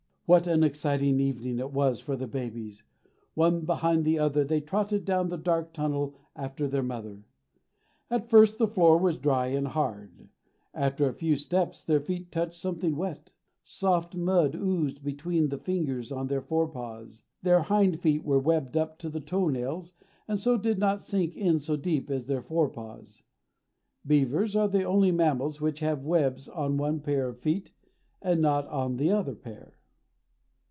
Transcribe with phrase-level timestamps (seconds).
[0.27, 2.83] What an exciting evening it was for the babies!
[3.33, 7.25] One behind the other they trotted down the dark tunnel after their mother.
[8.09, 10.29] At first the floor was dry and hard.
[10.73, 13.33] After a few steps their feet touched something wet.
[13.65, 17.23] Soft mud oozed between the fingers on their fore paws.
[17.43, 19.91] Their hind feet were webbed up to the toe nails,
[20.29, 23.21] and so did not sink in so deep as their fore paws.
[24.07, 27.73] Beavers are the only mammals which have webs on one pair of feet,
[28.21, 29.75] and not on the other pair.